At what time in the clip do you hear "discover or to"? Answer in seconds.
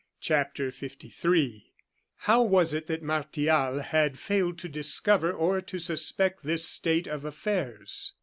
4.67-5.77